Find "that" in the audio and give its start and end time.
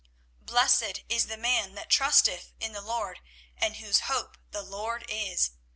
1.75-1.87